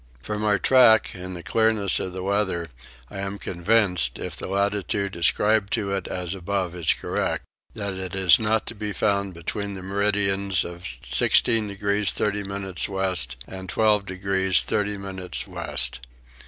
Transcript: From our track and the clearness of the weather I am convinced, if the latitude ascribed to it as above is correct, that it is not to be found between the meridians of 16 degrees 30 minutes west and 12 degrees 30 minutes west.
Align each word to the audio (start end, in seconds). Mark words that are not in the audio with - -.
From 0.23 0.43
our 0.43 0.57
track 0.57 1.11
and 1.13 1.35
the 1.35 1.43
clearness 1.43 1.99
of 1.99 2.11
the 2.13 2.23
weather 2.23 2.69
I 3.11 3.19
am 3.19 3.37
convinced, 3.37 4.17
if 4.17 4.35
the 4.35 4.47
latitude 4.47 5.15
ascribed 5.15 5.71
to 5.73 5.91
it 5.91 6.07
as 6.07 6.33
above 6.33 6.73
is 6.73 6.91
correct, 6.91 7.43
that 7.75 7.93
it 7.93 8.15
is 8.15 8.39
not 8.39 8.65
to 8.65 8.73
be 8.73 8.93
found 8.93 9.35
between 9.35 9.75
the 9.75 9.83
meridians 9.83 10.65
of 10.65 10.87
16 11.05 11.67
degrees 11.67 12.11
30 12.13 12.41
minutes 12.41 12.89
west 12.89 13.37
and 13.45 13.69
12 13.69 14.07
degrees 14.07 14.63
30 14.63 14.97
minutes 14.97 15.45
west. 15.45 15.99